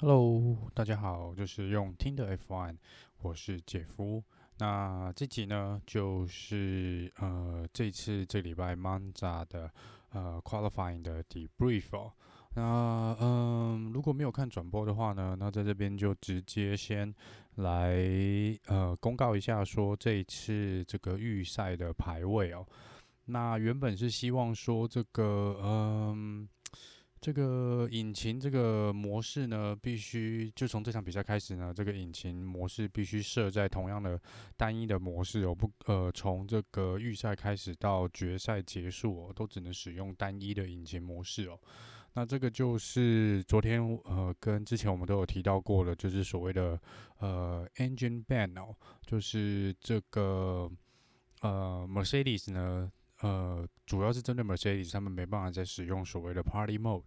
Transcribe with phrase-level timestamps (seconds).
[0.00, 2.76] Hello，大家好，就是用听的 F1，
[3.20, 4.22] 我是杰夫。
[4.58, 9.68] 那这集呢，就是呃这次这礼拜 Monza 的
[10.10, 12.12] 呃 Qualifying 的 Debrief 哦。
[12.54, 17.12] 那嗯、如果没有看转播的话呢，那在这边就直接先
[17.56, 17.96] 来
[18.66, 22.64] 呃公告一下，说这一次这个预赛的排位哦。
[23.24, 26.48] 那原本是希望说这个嗯。
[27.20, 34.20] 这个引擎这个模式呢，必须就从这场比赛开始呢，这个引擎模式必须设在同样的
[34.56, 41.58] 单一的模式哦，不呃，从这个预赛开始到决赛结束哦，都只能使用单一的引擎模式哦。
[42.14, 46.80] 那这个就是昨天呃跟之前我们都有提到过的，就是所谓的
[47.18, 48.74] 呃 engine ban 哦，
[49.06, 50.70] 就是这个
[51.40, 52.90] 呃 Mercedes 呢。
[53.20, 57.04] 呃，主要是针对 Mercedes，他们没办法再使用所谓的 Party Mode。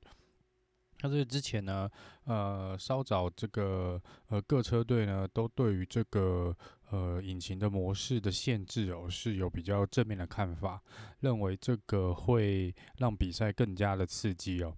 [1.04, 1.88] 那这之前呢，
[2.26, 6.56] 呃，稍早这个呃各车队呢都对于这个
[6.90, 10.82] 呃引擎的模式的限制哦是有比较正面的看法，
[11.20, 14.76] 认为这个会让比赛更加的刺激哦。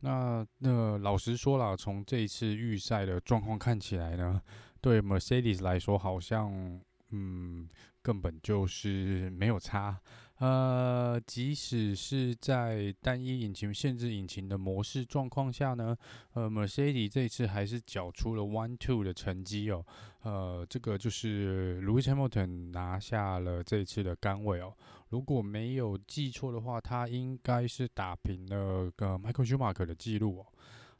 [0.00, 4.42] 那那老实说啦，从这一次预赛的状况看起来呢，
[4.80, 7.68] 对 Mercedes 来说好像嗯
[8.02, 10.00] 根本就是没有差。
[10.44, 15.96] 呃，即使是在单一引擎限制引擎的模式状况下呢，
[16.34, 19.82] 呃，Mercedes 这次还是缴出了 one two 的成绩哦。
[20.20, 24.74] 呃，这个就是 Lewis Hamilton 拿下了这次的杆位哦。
[25.08, 30.46] 如果没有记错的话，他应该是打平了个 Michael Schumacher 的记录哦。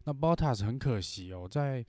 [0.05, 1.85] 那 Bottas 很可惜哦，在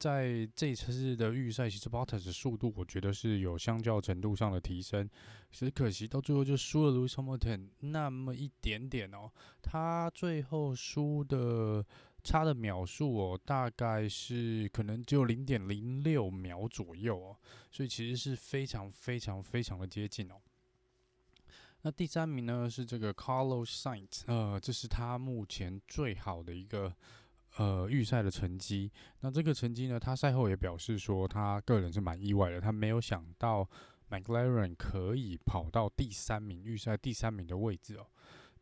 [0.00, 5.08] 在这一次的预赛，其实 Bottas 的速度我觉得是有相较程度上的提升，
[5.52, 9.30] 只可惜到最后就输了 Lewis Hamilton 那么一点点哦。
[9.60, 11.84] 他最后输的
[12.24, 17.36] 差的秒数哦，大概是可能只有零点零六秒左右哦，
[17.70, 20.36] 所以其实是非常非常非常的接近哦。
[21.82, 26.96] 那第三名呢是这个 Carlos Sainz，呃，这是他目前最好的一个。
[27.56, 28.90] 呃，预赛的成绩，
[29.20, 33.68] 那这个成绩呢，他赛后也表示说，他个人是蛮意外的，他没有想到
[34.08, 38.06] McLaren 可以跑到第三名，预赛第三名的位置哦。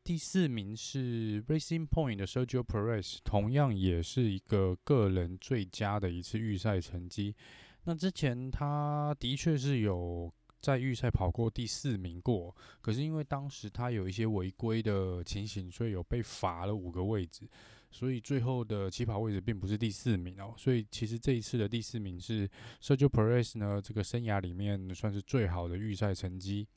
[0.03, 7.37] 第四名是 Racing Point 的 Sergio Perez，同样也是一个个人最佳的一次预赛成绩。
[7.85, 10.33] 那之前他的确是有
[10.63, 17.47] 在预赛跑过第四名过，可是因为当时他有一些违规的情形，所以有被罚了五个位置。
[17.91, 22.49] 所以最后的起跑位置并不是第四名哦，所以其实这一次的第四名是
[22.83, 26.69] Sergio Perez 呢，这个生涯里面算是最好的预赛成绩。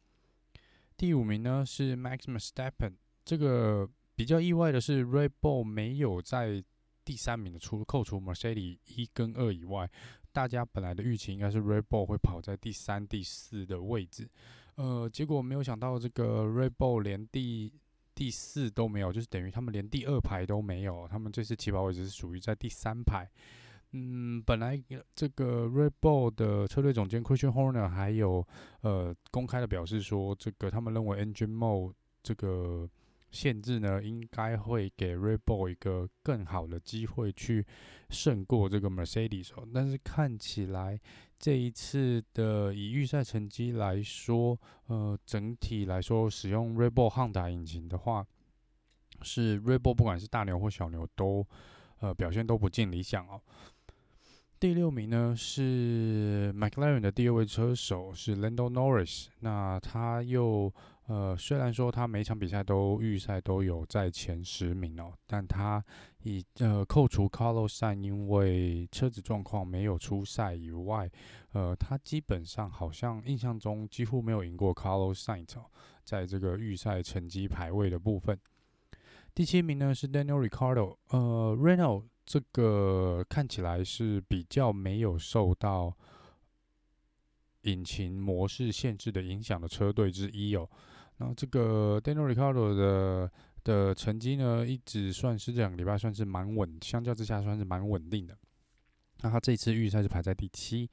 [0.96, 2.94] 第五名呢是 Max Verstappen，
[3.26, 6.64] 这个比较意外的是 Red Bull 没有在
[7.04, 9.90] 第三名的出扣除 Mercedes 一跟二以外，
[10.32, 14.30] 大家本来的预期应该是 Red Bull 会跑在第三、第四的位置，
[14.76, 17.74] 呃，结果没有想到这个 Red Bull 连第
[18.14, 21.08] 第四都没有，就是等于他们连第二排都没有。
[21.08, 23.30] 他们这次起跑位置是属于在第三排。
[23.94, 24.82] 嗯，本来
[25.14, 28.46] 这个 Red Bull 的车队总监 Christian Horner 还有
[28.82, 32.90] 呃公开的表示说，这个他们认为 Engine Mode 这个
[33.32, 37.66] 限制呢，应该会给 Rebel 一个更好的机会去
[38.10, 39.50] 胜过这个 Mercedes。
[39.74, 41.00] 但是看起来。
[41.44, 44.56] 这一次的以预赛成绩来说，
[44.86, 48.24] 呃，整体来说使用 Red Bull 汉达引擎的话，
[49.24, 51.44] 是 Rebel 不管是大牛或小牛都，
[52.00, 53.42] 呃，表现都不尽理想哦。
[54.60, 60.72] 第六名呢是 McLaren 的第二位车手是 Lando Norris，那他又。
[61.12, 65.84] 呃，虽然说他每场比赛都预赛都有在前十名哦，但他
[66.24, 71.12] 以呃扣除 Carlos Sain 因为车子状况没有出赛以外，
[71.52, 75.66] 呃，他基本上好像印象中几乎没有赢过 Carlos Sainz 哦，
[76.06, 78.40] 在这个预赛成绩排位的部分。
[79.36, 85.94] 第七名呢是 Daniel Ricardo，呃，Renault 这个看起来是比较没有受到
[87.64, 90.70] 引擎模式限制的影响的车队之一哦。
[91.22, 93.32] 那这个 Daniel Ricardo 的
[93.64, 98.36] 的成绩呢，一直算是这两个礼拜算是蛮稳，相较之下算是蛮稳定的。
[99.22, 100.90] 那他这次预赛是排在第七，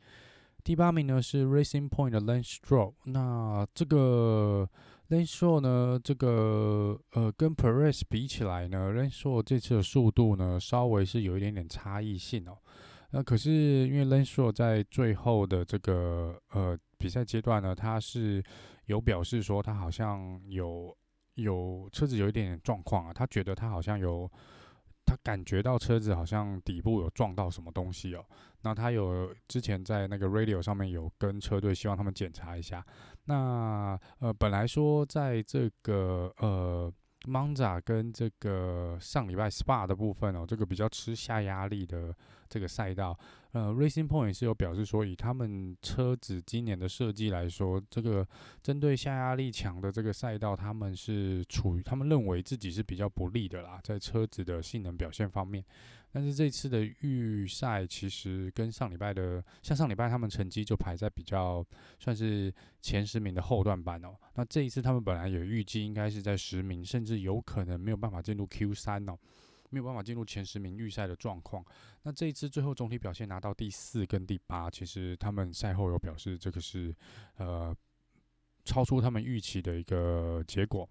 [0.62, 2.92] 第八名呢是 Racing Point 的 Lance Stroll。
[3.04, 4.68] 那这个
[5.08, 12.58] Lance Stroll 呢，这个呃跟 Perez 比起来呢，Lance Stroll 这次的速度呢稍微是有一点点差异性哦。
[13.12, 18.42] 那可是因为 Lance Stroll 在最后的这个呃比赛阶段呢，他是。
[18.88, 20.96] 有表示说他好像有
[21.34, 24.26] 有车子有一点点状况啊，他觉得他好像有
[25.04, 28.24] 他感觉到车子好像底部有撞到什么东西哦。
[28.62, 32.82] 那他有之前在那个 radio 上面有跟车队希望他们检查一下。
[33.26, 36.90] 那呃，本来说在这个呃。
[37.26, 42.14] Monza 跟这个上礼拜 Spa 的部分哦，这个比较吃下压力的
[42.48, 43.18] 这个赛道，
[43.52, 48.26] 呃，Racing Point 是有表示说，以他们车子今年的设计来说，这个
[48.62, 55.64] 针对下压力强的这个赛道，他们是处于他们认为自己是比较不利的啦，在车子的性能表现方面。
[56.10, 61.62] 但是这次的预赛其实跟上礼拜的，像上礼拜他们成绩就排在比较
[61.98, 64.16] 算是前十名的后段班哦。
[64.34, 69.18] 那这一次他们本来也预计应该是在十名，甚至有可能没有办法进入 Q 三哦，
[69.70, 71.64] 没有办法进入前十名预赛的状况。
[72.02, 76.94] 那这一次最后总体表现拿到第四跟第八，其实他们赛后有表示这个是
[77.36, 77.74] 呃
[78.64, 80.88] 超出他们预期的一个结果。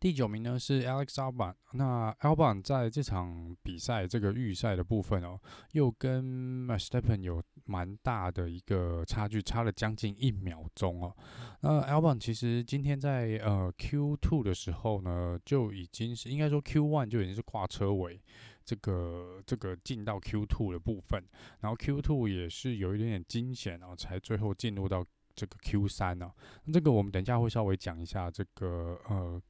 [0.00, 5.40] 第九名呢是 Alex Albon，那 Albon 在这场比赛这个预赛的部分哦，
[5.72, 11.16] 又跟 Stapen 有蛮大的一个差距，差了将近一秒钟哦。
[11.60, 18.20] 那 Albon 其实今天在呃 Q2 的时候呢，就已经是应该说 Q1 就已经是挂车尾，
[18.64, 21.22] 这个这个进到 Q2 的部分，
[21.60, 26.32] 然后 Q2 也是有一点点惊险哦，才最后进入到这个 Q3 哦。
[26.64, 29.42] 那这个我们等一下会稍微讲一下这个呃。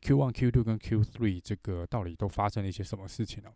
[0.00, 3.50] Q1、Q2 跟 Q3 这个到底都发生了一些什么事情呢？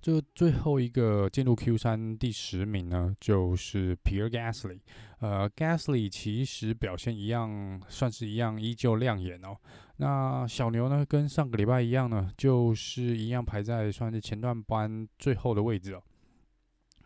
[0.00, 4.80] 就最后一个进入 Q3 第十名呢，就是 Pierre Gasly。
[5.18, 9.56] 呃，Gasly 其实表现一样，算是一样，依旧亮眼哦。
[9.96, 16.02] 那小牛呢，跟上个礼拜一样呢，就是一样排在算是前段班最后的位置哦。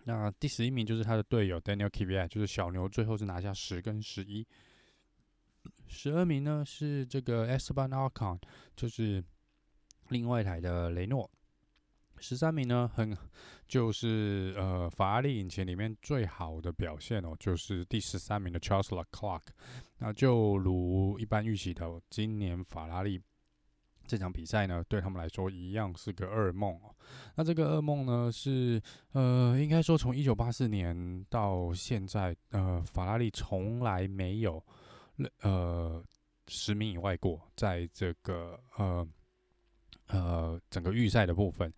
[0.05, 4.47] 那第十一名就是他的队友 Daniel Kvyat，就是小牛最后是拿下十跟十一。
[5.87, 8.39] 十二名呢是这个 Esteban Ocon，
[8.77, 9.23] 就是
[10.09, 11.31] 另外一台的雷诺。
[12.21, 13.17] 十三名呢，很
[13.67, 19.43] 就是呃法拉利引擎里面最好的表现哦，就是第十三名的 Charles Leclerc。
[19.99, 23.21] 那就如一般预期的，今年法拉利
[24.07, 26.95] 这场比赛呢，对他们来说一样是个噩梦哦。
[27.35, 28.81] 那这个噩梦呢，是
[29.13, 34.63] 呃应该说从一九八四年到现在，呃法拉利从来没有。
[35.41, 36.03] 呃，
[36.49, 39.07] 十名以外过，在这个呃
[40.07, 41.71] 呃整个预赛的部分，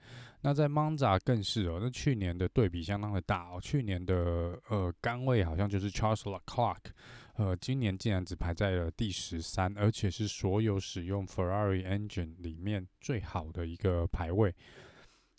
[0.43, 6.79] 那在 Monza 更是哦，那去年的对比相当的大哦，去年的呃杆位好像就是 Charles Leclerc，
[7.35, 14.53] 呃，今年竟然只排在了第十三，而且是所有使用 Ferrari engine 里面最好的一个排位。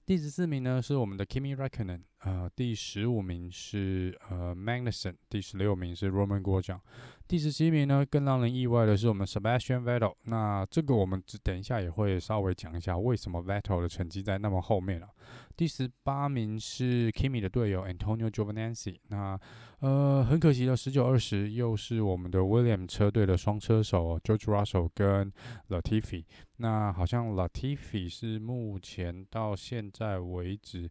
[0.05, 6.79] 第十四名呢是我们的 Kimi r e c k o n e n 呃，第十五名是呃 Magnussen，第十六名是 Roman 获奖，
[7.27, 10.15] 第十七名呢更让人意外的是我们 Sebastian Vettel。
[10.23, 15.09] 那这个我们等一下也会稍微讲一下为什么 Vettel 的成绩在那么后面了。
[15.57, 18.95] 第十八名是 Kimi 的队友 Antonio Giovanazzi。
[19.09, 19.37] 那
[19.79, 25.29] 呃很可惜的，十九二十又是我们的 William 车队的双车手 George Russell 跟
[25.67, 26.23] Latifi。
[26.55, 30.89] 那好像 Latifi 是目前到现在为止。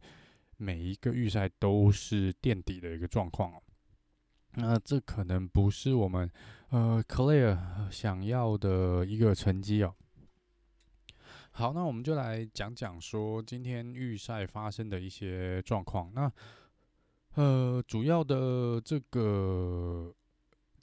[0.62, 3.62] 每一个预赛都是垫底的一个状况哦。
[4.54, 6.30] 那这可能不是我们
[6.70, 9.94] 呃 Clear 想要的一个成绩哦。
[11.50, 16.10] 好，那我们就来讲讲说今天预赛发生的一些状况。
[16.14, 16.30] 那
[17.34, 20.14] 呃，主要的这个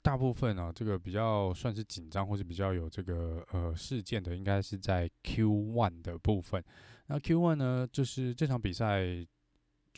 [0.02, 6.64] 大部分啊，这个比较算是紧张或是比较有这个呃事件的，应该是在 Q One 的部分。
[7.06, 9.04] 那 Q One 呢，就是这场比赛，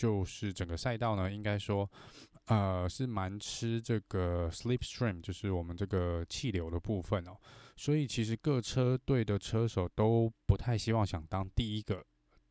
[0.03, 1.89] 就是整个赛道呢，应该说。
[2.47, 7.37] 呃，是蛮吃这个 slipstream，就是我们这个气流的部分哦。
[7.77, 12.05] 所以其实各车队的车手都不太希望想当第一个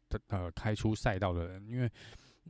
[0.07, 1.91] 的呃开出赛道的人，因为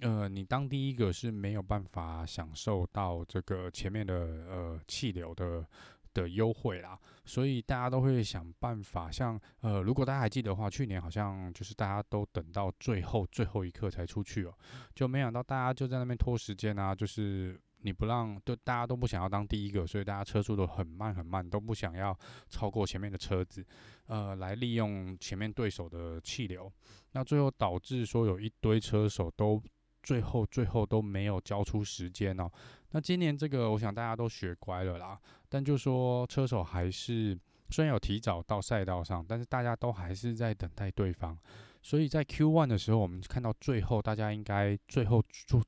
[0.02, 4.14] 呃你当第一个是没有办法享受到这个前面的
[4.48, 5.68] 呃气流的。
[6.14, 14.54] 的优惠啦，所以大家都会想办法，像呃，如果大家还记得的话，去年好像就是大家都等到最后最后一刻才出去哦，
[14.94, 22.18] 就没想到大家就在那边拖时间啊，就是你不让，就大家都不想要当第一个，所以大家车速都很慢很慢，都不想要
[22.50, 23.66] 超过前面的车子，
[24.06, 26.72] 呃，来利用前面对手的气流，
[27.14, 29.62] 那最后导致说有一堆车手都
[30.02, 32.50] 最后最后都没有交出时间哦。
[32.92, 35.20] 那今年这个，我想大家都学乖了啦。
[35.48, 37.38] 但就说车手还是
[37.70, 41.38] 虽然有提早到赛道上，但是大家都还是在等待对方。
[41.82, 45.62] 所以在 Q One 的时候，我们看到最后大家应该最后做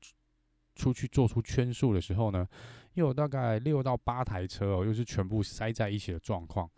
[0.74, 2.46] 出去做出圈数的时候呢，
[2.94, 6.70] 又有大概六到八台车哦，又是全部塞在一起的状况。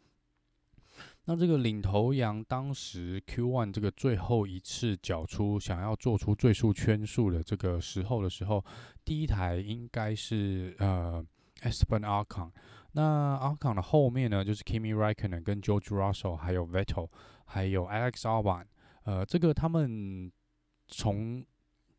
[1.27, 8.65] 那这个领头羊当时 Q One 这个最后一次缴出想要做出最速圈数的这个时候的时候，
[9.05, 11.25] 第一台应该是呃
[11.63, 12.51] Esteban Ocon。
[12.93, 17.11] 那 Arcon 的后面呢，就是 Kimi Raikkonen 跟 George Russell，还有 Vettel，
[17.45, 18.65] 还有 Alex Albon。
[19.03, 20.33] 呃，这个他们
[20.87, 21.45] 从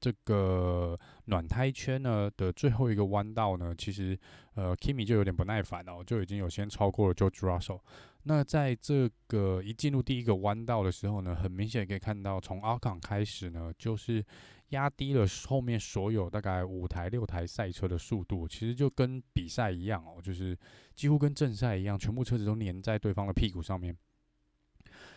[0.08, 4.18] 这个暖胎圈呢的最后一个弯道呢，其实
[4.54, 7.82] 呃，Kimi 就有点不耐烦了，就已经有先超过了 George Russell。
[8.24, 14.24] 那在这个一进入第一个弯道的时候呢，很明显可以看到，从 Ocon 开始呢，就是
[14.70, 20.58] 压低了后面所有大概五台六台赛车的速度，其实就跟比赛一样哦，就是
[20.96, 23.94] 几乎跟正赛一样，全部车子都粘在对方的屁股上面。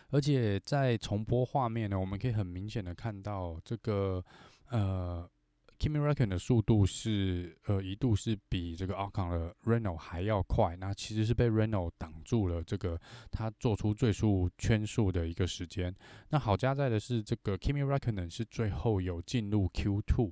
[0.09, 4.21] 而且在重播画面呢，我们可以很明显的看到这个
[4.71, 5.29] 呃
[5.79, 12.99] ，Kimi Räikkönen 的速度是呃一度是比这个 Ocon 的 Renault 还要快，那其实是被 Renault 挡住了这个
[13.31, 15.93] 他做出最速圈数的一个时间。
[16.29, 20.31] 那好加在的是，这个 Kimi Räikkönen 是最后有进入 Q2，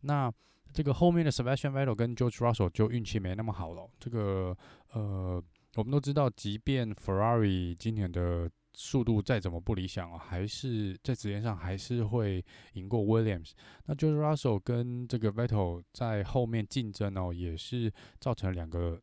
[0.00, 0.32] 那
[0.72, 3.88] 这个后面的 Sebastian Vettel 跟 George Russell 就运气没那么好了。
[3.98, 4.56] 这个
[4.92, 5.42] 呃，
[5.76, 12.44] 我们都知道，即便 Ferrari 今年的速度再怎么不理想哦，还是在直线上还是会
[12.74, 13.50] 赢过 Williams。
[13.86, 18.96] 那就是 Russell 跟这个 Vettel 在后面竞争哦，也是造成两个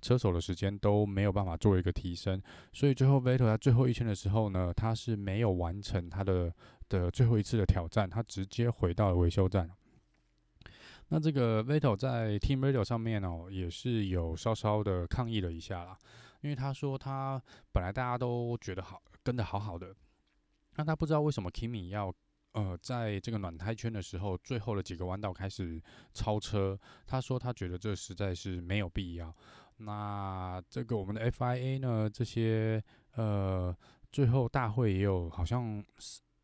[0.00, 2.40] 车手的时间都没有办法做一个提升。
[2.72, 6.54] 所以最后 Vettel 在最后一圈的时候呢，他是没有完成他的
[6.88, 9.68] 的最后一次的挑战，他直接回到了维修站。
[11.08, 15.98] 那这个 Vettel 在 Team Radio 上面哦，也是有稍稍的抗议了一下啦，
[16.42, 17.42] 因为他说他
[17.72, 19.02] 本来大家都觉得好。
[19.26, 19.92] 跟得好好的，
[20.76, 22.14] 那他不知道为什么 Kimi 要
[22.52, 25.82] 呃在这个暖胎圈的时候，最后的几个弯道开始
[26.14, 26.78] 超车。
[27.04, 29.34] 他说他觉得这实在是没有必要。
[29.78, 32.80] 那这个我们的 FIA 呢，这些
[33.16, 33.76] 呃
[34.12, 35.84] 最后大会也有好像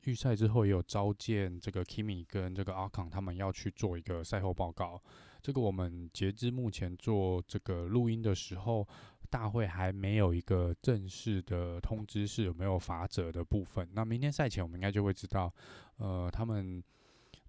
[0.02, 5.00] 预赛之后也有召见这个 Kimi 跟这个阿康他们要去做一个赛后报告。
[5.40, 8.88] 这个我们截至目前做这个录音的时候。
[9.32, 13.88] 大会还没有一个正式的通知，是有没有罚则的部分。
[13.94, 15.50] 那明天赛前我们应该就会知道，
[15.96, 16.84] 呃，他们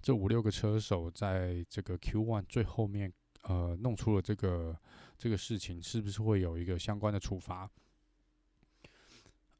[0.01, 3.11] 这五六个车手在这个 Q One 最后面，
[3.41, 4.73] 呃，弄出了这个
[5.17, 7.69] 这个事情，是不是会有一个相关的处罚？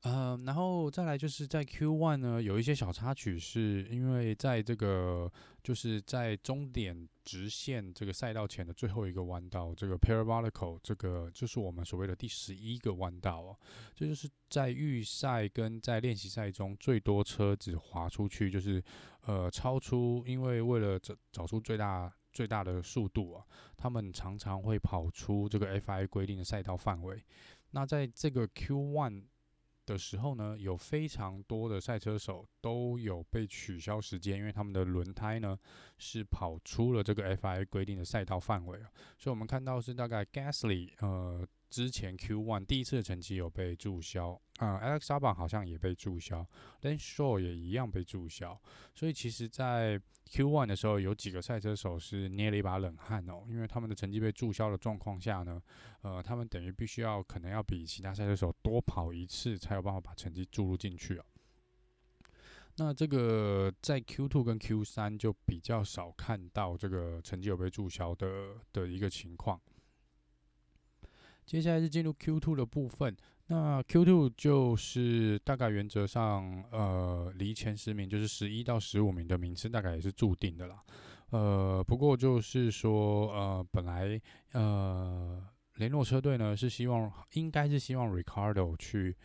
[0.03, 5.31] 呃，然后再来就是在 Q1 呢，有一些小插曲，是因为在这个
[5.63, 13.57] 就是在终点直线这个赛道前的最后一个弯道，这个 Parabolical 这个就是我们所谓的第十一个弯道哦，
[13.95, 18.83] 这就是在预赛跟在练习赛中最多车子滑出去，就是
[19.22, 23.45] 呃超出，因为为了找找出最大最大的速度啊，
[23.77, 27.24] 他们常常会跑出这个 FI 规定的赛道范围。
[27.72, 29.24] 那在这个 Q1
[29.85, 35.57] 的时候呢，有非常多的赛车手都有被取消时间，因为他们的轮胎呢
[35.97, 38.79] 是跑出了这个 FIA 规定的赛道范围，
[39.17, 41.47] 所以我们看到是大概 Gasly 呃。
[41.74, 46.48] 之前 Q1 第一次的成绩有被注销，啊、Alex Albon 好像也被注销
[46.84, 48.62] ，Lance Stroll 也一样被注销，
[48.94, 50.00] 所以其实，在
[50.30, 55.60] Q1 的时候，有几个赛车手是捏了一把冷汗哦，因为他们的成绩被注销的状况下呢，
[56.03, 61.25] 呃，他们等于必须要可能要比其他赛车手多跑一次，才有办法把成绩注入进去哦。
[62.77, 69.60] 那这个在 Q2 跟 Q3 就比较少看到这个成绩有被注销的的一个情况。
[71.45, 73.15] 接下来是进入 Q2 的部分，
[73.47, 80.81] 那 Q2 就是大概原则上，呃，离前十名就是十一到十五名的名次大概也是注定的啦。
[81.31, 84.19] 呃，不过就是说，呃，本来
[84.53, 85.43] 呃，
[85.75, 89.15] 雷诺车队呢是希望，应该是希望 Ricardo 去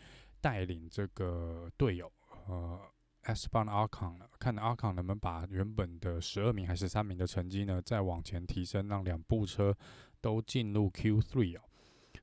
[0.41, 2.11] 带领这个队友，
[2.47, 2.79] 呃
[3.23, 9.75] ，Esteban Ocon，看 Ocon 能不能把原本的十二名还是十三名的成绩呢再往前提升，让两部车
[10.19, 11.61] 都进入 Q3 哦。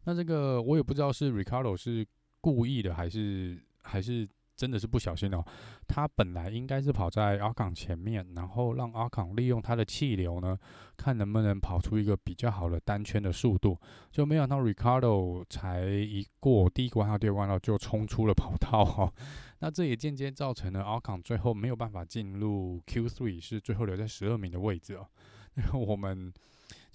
[0.07, 2.07] 那这个我也不知道是 Ricardo 是
[2.41, 5.45] 故意的还是还是真的是不小心哦。
[5.89, 10.57] 他本来应该是跑在 Ocon 前面，然后让 Ocon 利用他的气流呢，
[10.97, 13.77] 看能不能跑出一个比较好的单圈的速度。
[14.13, 19.13] 就没想到 Ricardo 才一过第一关到第二关了，就冲出了跑道哦。
[19.59, 25.09] 那这也间接造成了 Ocon 最后没有办法进入 Q3，是最后留在十二名的位置哦。
[25.57, 26.33] 因为我们。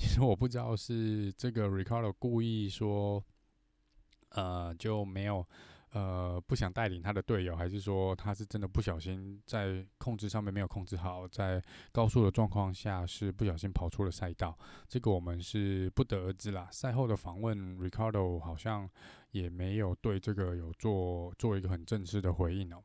[0.02, 3.24] 其实我不知道是这个 Ricardo 故意说，
[4.30, 5.48] 呃，就没有，
[5.92, 14.58] 呃不想带领他的队友，还是说他是真的不小心在控制上面没有控制好，在高速的状况下是不小心跑出了赛道？
[14.88, 16.68] 这个我们是不得而知啦。
[16.72, 18.90] 赛后的访问，Ricardo 好像
[19.30, 22.82] 也没有对这个有做做一个很正式的回应哦。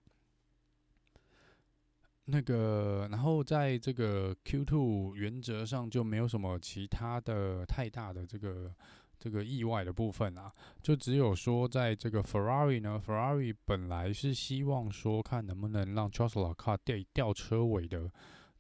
[2.27, 8.75] 那个，然后在这个 Q2 原则上就没有什么其他的太大的这个
[9.19, 10.53] 这个意外的部分啊，
[10.83, 18.11] 就只有说在这个 Ferrari 呢，Ferrari 本来是希望说看能不能让 Charles l e c a r 掉掉车尾的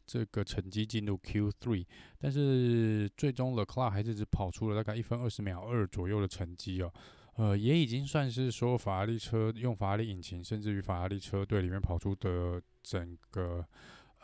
[0.06, 1.85] 这个成绩进入 Q3，
[2.20, 6.92] 但是最终 Leclerc 还是只跑出了大概一分二十秒二左右的成绩哦。
[7.37, 13.62] 呃，也已经算是说法拉利车用法拉利引擎，甚至于法拉利车队里面跑出的整个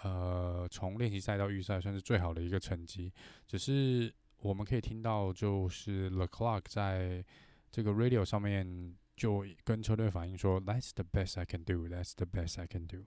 [0.02, 3.12] 呃，从练习赛到预赛，算是最好的一个成绩。
[3.46, 7.22] 只是我们可以听到，就是 The Clock 在
[7.70, 11.86] 这个 radio 上面就跟车队反映说：“That's the best I can do.
[11.88, 13.04] That's the best I can do.”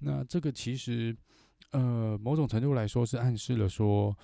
[0.00, 1.16] 那这个其实
[1.70, 4.18] 呃，某种程度来说是暗示了说，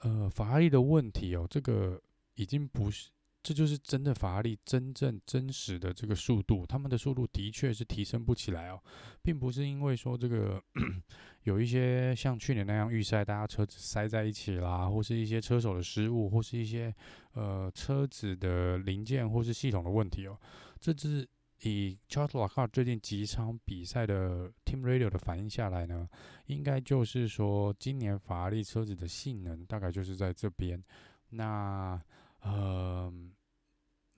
[0.00, 1.98] 呃，法拉利的问题哦，这个
[2.34, 3.08] 已经不是。
[3.42, 8.78] 这就是真的法拉利真正真实的这个速度，他们的速度的确是提升不起来哦，
[9.22, 10.62] 并不是因为说这个
[11.44, 16.94] 有一些像去年那样预赛大家车子塞在一起啦，或是一些车手的失误，或是一些
[17.32, 20.38] 呃车子的零件或是系统的问题哦。
[20.78, 21.26] 这是
[21.62, 26.06] 以 Charles l e c l e r 最近几场比赛的 Team Radio 的反应下来呢，
[26.46, 30.82] 应该就是说今年法拉利车子的性能大概就是在这边。
[31.30, 31.98] 那
[32.42, 33.12] 呃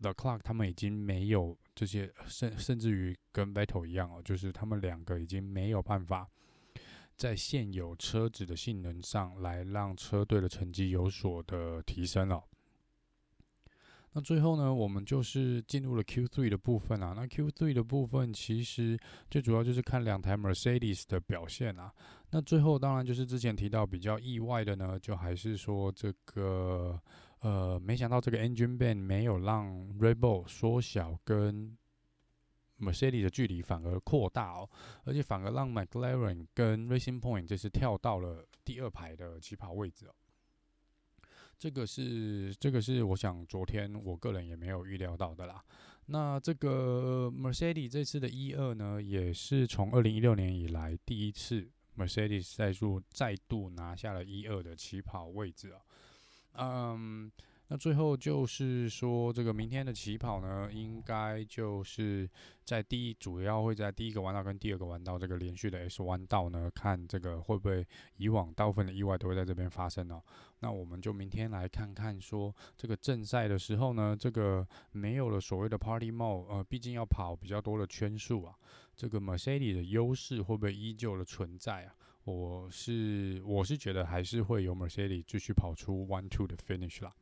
[0.01, 6.29] ，Leclerc 他们已经没有这些，甚甚至于跟 Vettel 一样哦，就是他们两个已经没有办法
[7.17, 12.45] 在现有车子的性能上来让车队的成绩有所的提升了。
[14.13, 17.15] 那最后呢，我们就是进入了 Q3 的部分啊。
[17.17, 18.99] 那 Q3 的部分其实
[19.31, 21.93] 最主要就是看两台 Mercedes 的表现啊。
[22.31, 27.01] 那最后当然就是之前提到比较意外的呢，就还是说这个。
[27.43, 29.69] 呃，没想到这个 engine ban 没有让
[29.99, 31.77] Red Bull 缩小跟
[32.79, 34.69] Mercedes 的距离，反而扩大哦，
[35.05, 40.15] 而且反而让 McLaren 跟 Racing Point 这次跳到了第二排的起跑位置哦。
[41.59, 45.63] 这个是这个是我想昨天我个人也没有预料到的啦。
[46.07, 55.81] 那这个 Mercedes 这次的一二呢，也是从二零一六年以来第一次 Mercedes 赛数再度拿下了一二的起跑位置啊。
[56.55, 57.31] 嗯，
[57.69, 62.29] 那最后就是说，这个明天的起跑呢，应该就是
[62.65, 67.87] 在第一，主要会在第一个弯道跟第二个弯道这个连续的 S 弯道呢，看这个会不会
[68.17, 70.23] 以往大部分的意外都会在这边发生哦。
[70.61, 78.55] 那我们就明天来看看说，这个正赛的时候呢，这个没有了所谓的 Party Mode，呃，毕竟要跑比较多的圈数啊，
[78.95, 81.95] 这个 Mercedes 的优势会不会依旧的存在啊？
[82.25, 87.13] 我是我是觉得还是会有 Mercedes 继续跑出 one two 的 finish 啦，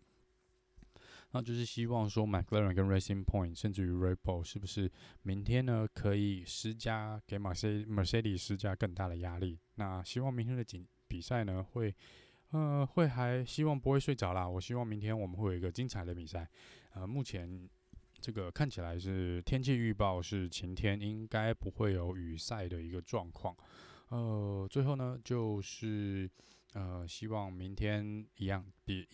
[1.31, 4.91] 那就是希望说 McLaren 跟 Racing Point 甚至于 Red Bull 是不是
[5.23, 9.59] 明天呢可以施加给 Mercedes Mercedes 施加更大的压力？
[9.77, 11.95] 那希望明天的比比赛呢会
[12.51, 14.47] 呃会还希望不会睡着啦。
[14.47, 16.47] 我希望明天我们会有一个精彩的比赛。
[16.95, 17.69] 呃，目前
[18.21, 23.57] 这个看起来是天气预报是晴天，应该不会有雨赛的一个状况。
[24.11, 26.29] 呃，最后呢，就是
[26.75, 29.07] 呃，希望明天一样，比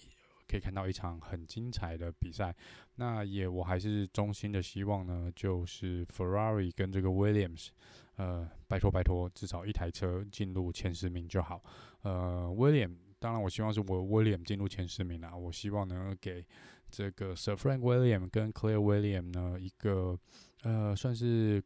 [0.49, 2.55] 可以看到一场很精彩的比赛。
[2.95, 7.69] 那也，我还是衷心的希望呢，就是 Ferrari 跟这个 Williams，
[8.17, 11.63] 呃，拜托拜托，至少一台车进入前十名就好。
[12.01, 15.37] 呃，William，当然我希望是我 William 进入前十名啊。
[15.37, 16.43] 我希望能给
[16.91, 20.19] 这个 Sir Frank William 跟 Claire William 呢一个
[20.63, 21.63] 呃，算是。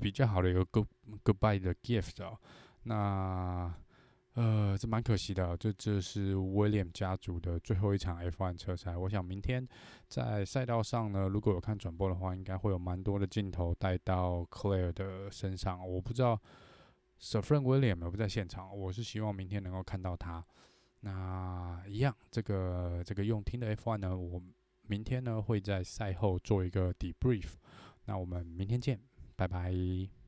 [0.00, 0.86] 比较好的一个 good
[1.22, 2.38] goodbye 的 gift 哦，
[2.84, 3.72] 那
[4.34, 8.96] 呃，这蛮可惜的，这这是 William 家族的最后一场 F1 车赛。
[8.96, 9.66] 我想明天
[10.08, 15.86] 在赛道上呢，如果有看转播的话，应该会有蛮多的镜头带到 Claire 的身上。
[15.86, 16.40] 我不知道
[17.18, 20.42] Sir Frank William 有不在现场，我是希望明天能够看到他。
[21.00, 24.40] 那一样，这个这个用听的 F1 呢，我
[24.86, 27.54] 明天呢会在赛后做一个 debrief。
[28.04, 29.09] 那我们明天见。
[29.40, 30.19] 拜拜。